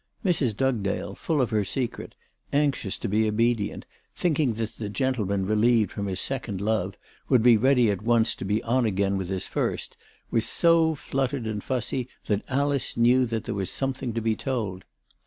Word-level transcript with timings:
Mrs. 0.25 0.57
Dugdale, 0.57 1.13
full 1.13 1.39
of 1.41 1.51
her 1.51 1.63
secret, 1.63 2.15
anxious 2.51 2.97
to 2.97 3.07
be 3.07 3.27
obe 3.27 3.55
dient, 3.55 3.83
thinking 4.15 4.53
that 4.53 4.77
the 4.79 4.89
gentleman 4.89 5.45
relieved 5.45 5.91
from 5.91 6.07
his 6.07 6.19
second 6.19 6.59
love, 6.59 6.97
would 7.29 7.43
be 7.43 7.55
ready 7.55 7.91
at 7.91 8.01
once 8.01 8.33
to 8.37 8.43
be 8.43 8.63
on 8.63 8.85
again 8.85 9.15
with 9.15 9.29
his 9.29 9.45
first, 9.45 9.95
was 10.31 10.43
so 10.43 10.95
fluttered 10.95 11.45
and 11.45 11.63
fussy 11.63 12.07
that 12.25 12.43
Alice 12.49 12.97
knew 12.97 13.27
that 13.27 13.43
there 13.43 13.53
was 13.53 13.69
something 13.69 14.11
to 14.15 14.21
be 14.21 14.35
told. 14.35 14.85